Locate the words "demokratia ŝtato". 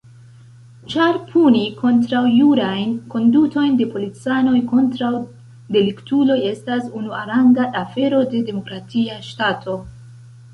8.51-9.77